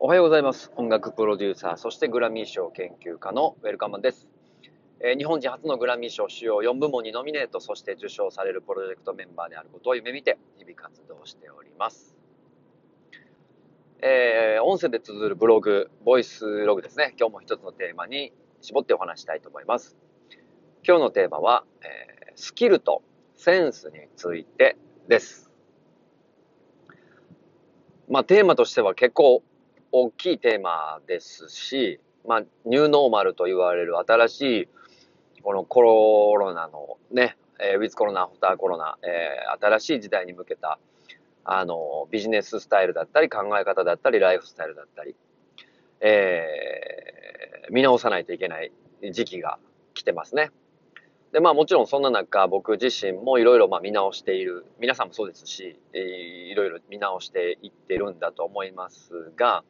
[0.00, 0.70] おはようございます。
[0.76, 4.28] 音楽プロデューサー、そしてグラミー賞研究家のウェルカムです。
[5.00, 12.14] えー日本人初のグラミー賞主要4部門にノミネート、そして受賞されるプロジェクトメンバーであることを夢見て、日々活動しております。
[14.00, 17.16] えー音声で綴るブログ、ボイスログですね。
[17.18, 19.96] 今日も一つのテーマに絞ってお話したいと思います。
[20.86, 23.02] 今日のテーマは、えースキルと
[23.34, 24.76] センスについて
[25.08, 25.50] です。
[28.08, 29.42] まあ、テーマとしては結構
[29.92, 34.68] 大きいテーマですし、まあ、ニューノーマルと言われる新しい、
[35.42, 40.78] このコロナのね、えーウィズコロナ、アフターコロナ、えー新しい時代に向けた、
[41.44, 45.14] あの、ビジネススタイルだったり、考え方だったり、ライフスタイルだったり、
[46.00, 46.68] えー
[47.70, 48.72] 見直さないといけない
[49.12, 49.58] 時期が
[49.92, 50.50] 来てますね。
[51.32, 59.62] で、まあもちろんそんな中、僕自身もいろいろ見直している、皆さんもそうですし、いろいろ見直していってるんだと思いますが、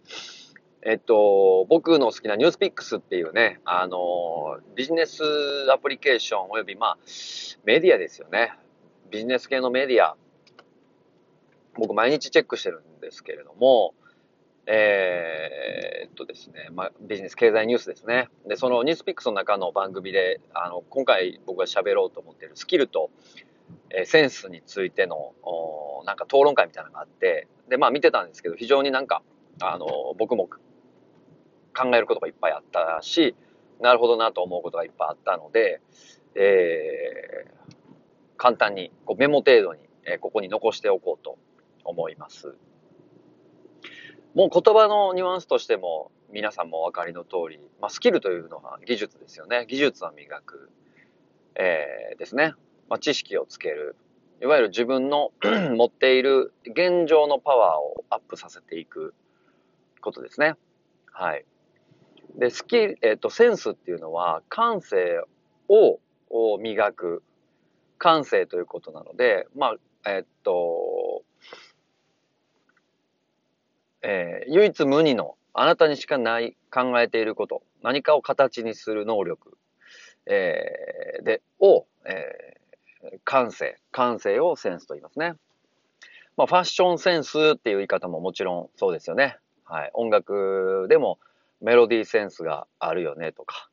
[0.82, 5.22] えっと、僕の好きなニュースピックスっていうね、あの、ビジネス
[5.72, 6.98] アプリケーションおよびまあ、
[7.64, 8.52] メディアですよね。
[9.10, 10.16] ビジネス系のメディア、
[11.76, 13.94] 僕毎日チェックしてるんですけれども、
[14.70, 18.28] えーっとですね、まあ、ビジネス経済ニュースですね。
[18.46, 23.10] で、そのニュースピックスの中の番組で、あの、今回僕が喋ろうと思っているスキルと、
[23.90, 29.22] えーセンスについての、おなんか討論会みたいなのがあって、で、まあ見てたんですけど、非常になんか、
[29.62, 29.86] あの、
[30.18, 30.58] 僕も考
[31.94, 33.34] えることがいっぱいあったし、
[33.80, 35.80] なるほどなと思うことがいっぱいあったので、
[36.34, 37.58] えー
[38.40, 41.38] 簡単にこうメモ程度に、えーここに残しておこうと
[41.84, 42.54] 思います。
[44.38, 49.66] もう言葉のニュアンスとしても皆さんもお分かりの通り、まあ、スキルというのは技術ですよね。
[49.66, 50.70] 技術を磨く、
[51.56, 52.54] えーですね。
[52.88, 53.96] まあ、知識をつける。
[54.40, 55.32] いわゆる自分の
[55.74, 59.12] 持っている現状のパワーをアップさせていく
[60.00, 60.54] ことですね。
[61.10, 61.44] はい。
[62.36, 65.20] で、スキル、えっ、と、センスっていうのは感性
[65.68, 65.98] を
[66.30, 67.24] を磨く。
[67.98, 69.74] 感性ということなので、ま
[70.04, 70.54] あ、えっ、と、
[74.02, 79.56] えー唯一無二のあなたにしかない考えていること、何かを形にする能力、
[80.26, 82.58] えーで、を、えー
[83.24, 85.34] 感性、感性をセンスと言いますね。
[86.36, 89.38] まあ、ファッションセンスっていう言い方ももちろんそうですよね。
[89.64, 89.90] はい。
[89.94, 91.18] 音楽でも
[91.60, 93.68] メロディーセンスがあるよねとか、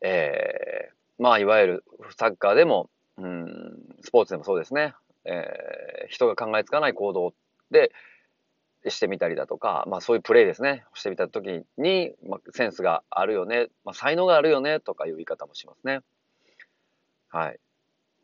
[0.00, 1.84] えーまあ、いわゆる
[2.16, 4.94] サッカーでも、うん、スポーツでもそうですね。
[5.24, 7.34] えー人が考えつかない行動
[7.70, 7.92] で
[8.86, 10.84] してみたりだとか、まあそういうプレイですね。
[10.94, 11.46] してみたとき
[11.76, 16.00] に、まあ、センスがあるよね、まあ才能があるよねとかいう言い方もしますね。
[17.28, 17.58] はい。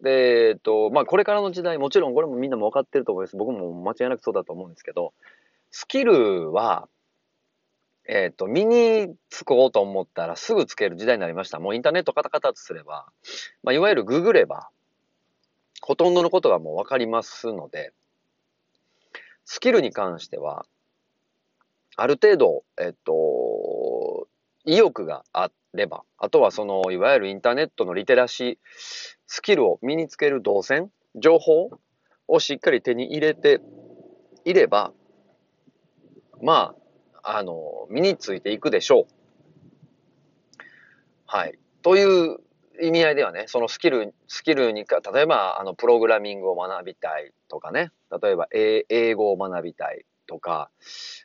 [0.00, 3.36] で、えっと、まあこれからの時代、もちろんこれもみんなも分かってると思います。
[3.36, 5.12] 僕も間違いなくそうだと思うんですけど、
[5.70, 6.88] スキルは、
[8.06, 11.58] えっと、身につこうと思ったらすぐつける時代になりました。
[11.58, 13.06] もうインターネットカタカタとすれば、
[13.62, 14.68] まあいわゆるググれば、
[15.80, 17.92] ほとんどのことがもう分かりますので、
[19.44, 20.66] スキルに関しては、
[21.96, 24.28] ある程度、えっと、
[24.64, 28.58] 意欲があれば、あとはその、いわゆるインターネットのリテラシー、
[29.26, 31.70] スキルを身につける動線、情報
[32.26, 33.60] をしっかり手に入れて
[34.44, 34.92] いれば、
[36.42, 36.74] ま
[37.22, 39.06] あ、あの、身についていくでしょう。
[41.26, 41.58] はい。
[41.82, 42.38] という
[42.80, 47.92] 意味合いではね、そのスキル、スキルにか、例えば、あの、プログラミングを学びたいとかね、
[48.22, 50.70] 例えば、英語を学びたいとか、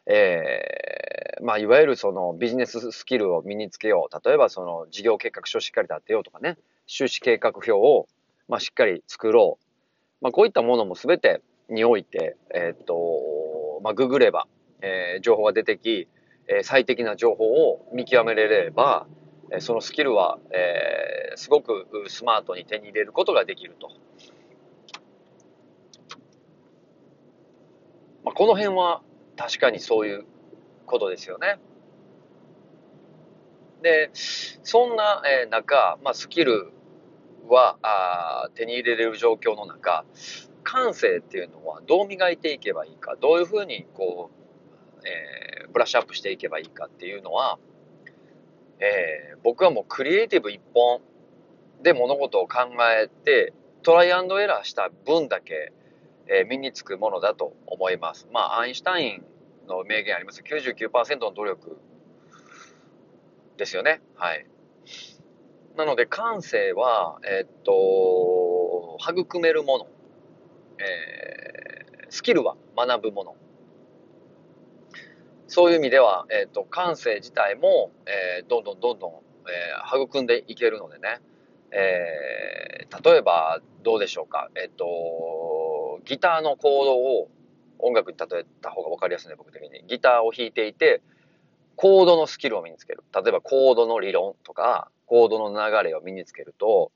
[0.06, 4.28] えーまあ、いわゆるそのビジネススキルを身につけよう。
[4.28, 8.08] 例えば、その事業計画書をしっかり立てようとかね、収支計画表を、
[8.48, 9.66] まあ、しっかり作ろう。
[10.22, 14.48] まあ、こういったものもすべてにおいて、えーっと、まあ、ググれば、
[14.82, 16.08] えー情報が出てき、
[16.48, 19.08] えー最適な情報を見極めれれば、
[19.60, 23.90] そのスキルは、えーすごくスマートに手に入れることができると。
[28.26, 29.02] まあ、この辺は
[29.38, 30.26] 確かにそういう
[30.86, 31.60] ことですよね。
[33.82, 36.74] で、そんな、え中、まあ、スキル
[37.48, 40.04] はあ手に入れれる状況の中、
[40.64, 47.60] 感性っていうのはどう磨いていけばいいか、どういうふうにこう、えーブラッシュアップしていけばいいかっていうのは、
[48.80, 51.02] えー僕はもうクリエイティブ一本
[51.82, 52.68] で物事を考
[53.02, 53.54] えて、
[53.84, 55.72] トライアンドエラーした分だけ、
[56.28, 58.28] えー身につくものだと思います。
[58.32, 59.24] まあ、アインシュタイン
[59.68, 60.44] の名言あります。
[60.44, 61.78] 99%の努力
[63.58, 64.02] ですよね。
[64.16, 64.46] はい。
[65.78, 69.88] なので、感性は、えーっと、育めるもの。
[70.80, 71.70] えー
[72.12, 73.36] スキルは学ぶもの。
[75.50, 79.12] そういう意味では、えっ、と、感性自体も、えー、どんどんどんどん、
[79.50, 81.22] えー、育んでいけるのでね、
[81.72, 84.50] えー、例えば、どうでしょうか。
[84.56, 87.30] えっ、と、ギターのコードを
[87.80, 89.84] 音楽に例えた方が分かりやすいね、僕的に。
[89.88, 91.02] ギターを弾いていて、
[91.76, 93.04] コードのスキルを身につける。
[93.14, 96.92] 例えばコードの理論とか、コードの流れを身につけると、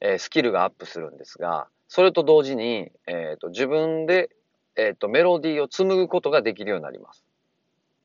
[0.00, 4.30] えー、スキルがアップするんですが、それと同時に、えーと、自分で、
[4.76, 7.24] えーと、メロディーを紡ぐことができるようになります。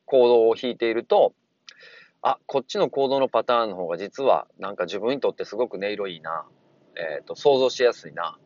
[0.06, 1.34] コードを弾いていると、
[2.22, 6.46] あ、こっちのコードのパターンの方が実はなんか自分にとってすごく音色いいな。
[6.96, 8.38] えっ、ー、と、想像しやすいな。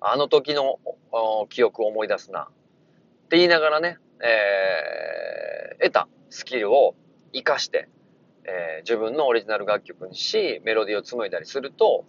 [0.00, 0.78] あの時の
[1.48, 2.42] 記憶を思い出すな。
[2.42, 6.94] って言いながらね、えー、得たスキルを
[7.32, 7.88] 活かして、
[8.44, 12.04] えー、自分のオリジナル楽曲にし、メロディーを紡いだりすると、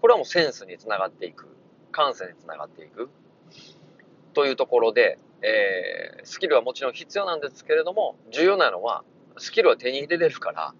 [0.00, 1.48] これはもうセンスにつながっていく。
[1.92, 3.08] 感性につながっていく。
[4.34, 9.04] というところで、えー、スキルはもちろん必要なんですけれども、重要なのは、
[9.38, 10.74] スキルは手に入れれるから、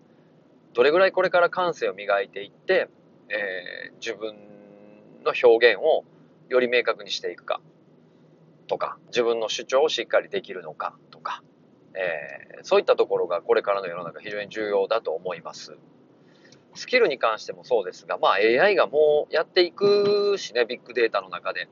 [0.75, 2.89] どれぐらいこれから感性を磨いていって、
[3.29, 4.35] えー、自分
[5.25, 6.05] の表現を
[6.49, 7.61] より明確にしていくか、
[8.67, 11.45] とか、自分の主張をしっかりできるのか、とか、
[11.95, 15.77] えー、そういったところがこれからの世の中非常に重要だと思います。
[16.75, 21.69] スキルに関してもそうですが、まあ AI がもうやっていくしね、ビッグデータの中で、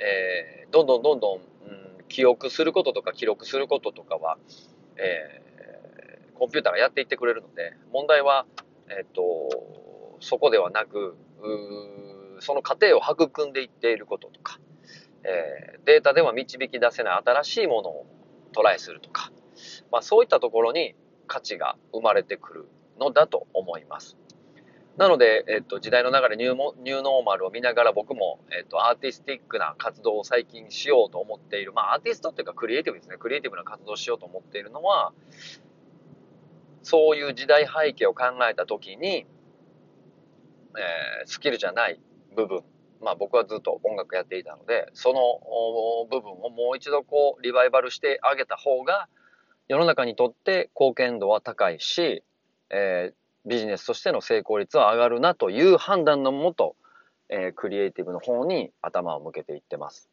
[0.00, 1.40] えー、どんどんどんどん、うん、
[2.08, 4.38] 記憶することとか記録することとかは、
[4.96, 8.46] えー、コンピューターがやっていってくれるので、問題は、
[8.88, 11.16] えっ、ー、と、そこではなく、
[12.40, 14.58] その過程を育んでいっていることとか、
[15.24, 18.06] えー、データでは導き出せない新しいものを
[18.52, 19.30] トライするとか、
[19.90, 20.94] まあそういったところに
[21.26, 22.68] 価値が生まれてくる
[22.98, 24.16] のだと思います。
[24.98, 31.72] なので、えっと、時代の流れニューモ、ニューノーマルを見ながら僕も、えっと、アーティスティックな活動を最近しようと思っている。
[31.72, 33.16] まあ、アーティストっていうかクリエイティブですね。
[33.16, 35.12] クリエイティブな活動をしようと思っているのは、
[36.82, 42.00] そういう時代背景を考えたときに、えー、スキルじゃない
[42.34, 42.64] 部分。
[43.00, 45.20] まあ僕はずっと音楽やっていたので、その
[46.10, 49.06] 部分をもう一度こうリバイバルしてあげた方が
[49.68, 52.24] 世の中にとって貢献度は高いし、
[52.70, 53.14] えー、
[53.48, 56.76] ビジネスとしての成功率は上がるなという判断のもと、
[57.28, 60.08] えー、クリエイティブの方に頭を向けていってます。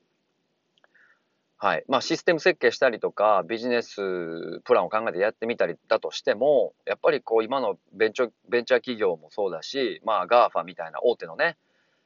[1.58, 1.86] はい。
[1.88, 11.58] まあ、システム設計したりとか、ビジネスプランを考えてやってみたりだとしても、やっぱりこう、今のベンチャー、ベンチャー企業もそうだし、まあ、GAFA みたいな大手のね、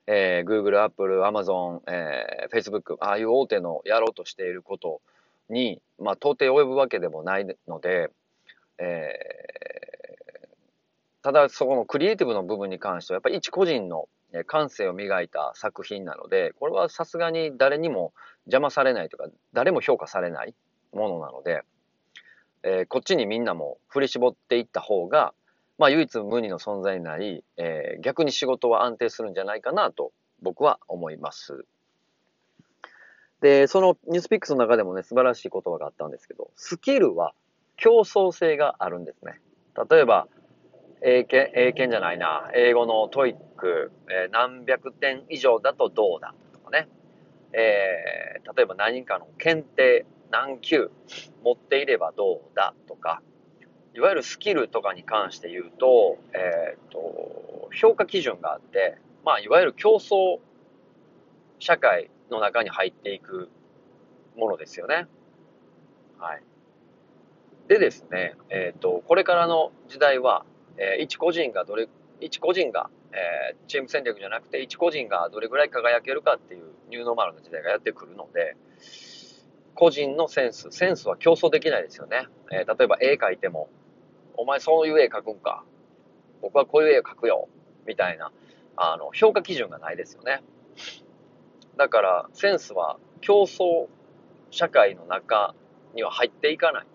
[0.06, 5.02] えー、Google、Apple、Amazon、えー、Facebook、ああいう大手のやろうとしていること
[5.50, 8.12] に、まあ、到底及ぶわけでもないので、
[8.78, 9.14] え
[11.22, 14.08] ただそこのクリエイティブの部分に関してはやっぱり一個人の
[14.46, 18.14] 感性を磨いた作品なのでこれはさすがに誰にも
[18.46, 20.54] 邪魔されないとか誰も評価されない
[20.94, 21.64] ものなので、
[22.64, 25.34] えー、こっちにみんなも振り絞っていった方が、
[25.78, 30.12] まあ、唯一無二の存在になり、えー、逆に仕事は安定するんじゃないかなと
[30.42, 31.66] 僕は思います。
[33.42, 37.34] で、その NewsPicks の中でもね、素晴らしい言葉があったんですけど、スキルは
[37.78, 39.40] 競争性があるんですね。
[39.90, 40.28] 例えば、
[41.02, 46.90] 英検、英検じゃないな、英語の TOEIC、えー、何百点以上だとどうだとかね、
[47.54, 50.92] えー、例えば何かの検定、何級
[51.44, 53.22] 持っていればどうだとか、
[53.96, 60.40] いわゆるスキルとかに関して言うと、えっ、ー、と、評価基準があって、まあ、いわゆる競争
[61.60, 63.50] 社会の中に入っていく
[64.38, 65.08] ものですよね。
[66.18, 66.44] はい。
[67.68, 70.46] でですね、えっ、ー、と、これからの時代は、
[70.80, 71.88] えー、一個人がどれ、
[72.22, 78.56] 一個人が、えー、チーム戦略じゃなくて、一個人がどれぐらい輝けるかっていうニューノーマルの時代がやってくるので、
[79.76, 82.28] 個人のセンス、センスは競争できないですよね。
[82.52, 83.70] えー、例えば絵描いても、
[84.38, 85.64] お前そういう絵描くんか。
[86.42, 87.50] 僕はこういう絵を描くよ。
[87.86, 88.32] みたいな、
[88.78, 90.42] あの、評価基準がないですよね。
[91.76, 93.88] だから、センスは競争
[94.52, 95.54] 社会の中
[95.94, 96.88] には入っていかない。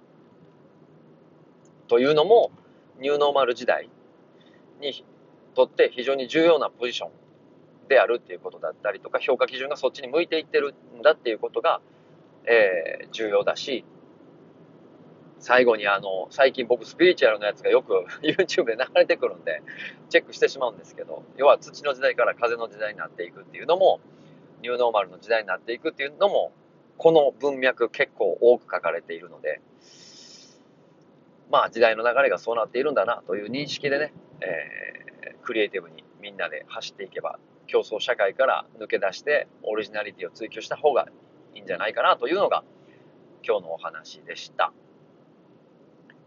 [1.88, 2.50] というのも、
[3.00, 3.88] ニューノーマル時代
[4.80, 5.04] に
[5.54, 7.10] とって非常に重要なポジション
[7.88, 11.80] であるっていうことだったりとか、評価基準がそっちに向いていってるんだっていうことが、
[12.46, 13.84] えー、重要だし、
[15.38, 19.62] 最後にあの、最近僕スピリチュアルのやつがよく YouTube で流れてくるんで、
[20.08, 24.00] チェックしてしまうんですけど、要は土の時代から風の時代になっていくっていうのも、
[24.62, 26.52] ニューノーマルの時代になっていくっていうのも、
[26.96, 29.60] この文脈結構多く書かれているので、
[31.50, 41.08] まあ時代の流れがそうなっているんだなという認識でね、えー、クリエイティブにみんなで走っていけば、競争社会から抜け出してオリジナリティを追求した方が
[41.54, 42.64] いいんじゃないかなというのが
[43.46, 44.72] 今日のお話でした。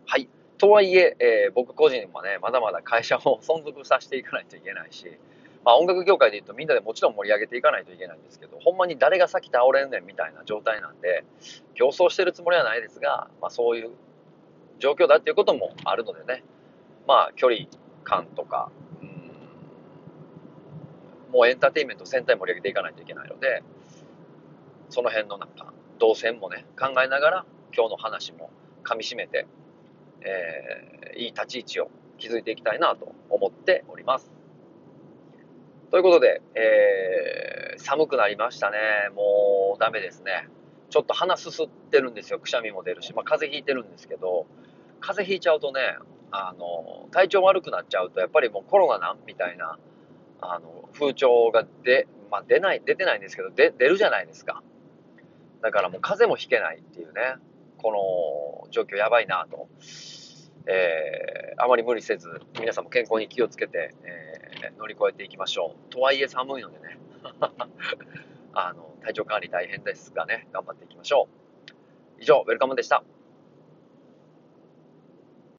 [0.05, 0.29] はい。
[0.57, 5.05] とはいえ、えー、僕個人もね、まだまだ会社を存続させていかないといけないし、
[5.63, 11.25] まあ音楽業界で言うとみんなでもちろん盛り上げていかないといけないんですけど、ほんまに誰が先倒れんねんみたいな状態なんで、
[11.75, 13.91] 競争してるつもりはないですが、まあそういう
[14.79, 16.43] 状況だっていうこともあるのでね、
[17.07, 17.67] まあ距離
[18.03, 19.10] 感とか、うん、
[21.34, 23.63] もうエンターテインメント全体盛り上げていかないといけないので、
[24.89, 28.51] その辺のなんか、動線もね、考えながら今日の話も
[28.84, 29.48] 噛み締めて、
[30.22, 34.31] えー、いい立ち位置を築いていきたいなと思っております。
[35.89, 38.77] ということで、えー、寒くなりましたね。
[39.15, 40.50] もうダメですね。
[40.89, 42.39] ちょっと鼻すすってるんですよ。
[42.39, 44.46] くしゃみも出るし、まあ、風邪ひいてるんですけど、
[44.99, 45.97] 風邪ひいちゃうとね、
[46.31, 49.77] あの、体調悪くなっちゃうと、やっぱりもうコロナなんみたいな、
[50.41, 54.61] あの、風潮が出、まあ、出ない、出てないんですけど、出、るじゃないですか。
[55.61, 57.35] だからもう風邪もひけないっていうね、
[57.77, 59.67] この状況やばいなと。
[60.69, 65.93] えー、あまり無理せず、皆さんも健康に気をつけて、えー、乗り越えていきましょう。
[65.93, 66.99] とはいえ寒いのでね、
[68.53, 71.29] あの、体調管理大変ですがね、頑張っていきましょ
[72.19, 72.21] う。
[72.21, 73.03] 以上、ウェルカムでした。